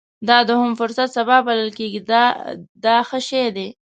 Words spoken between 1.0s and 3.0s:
سبا بلل کېږي دا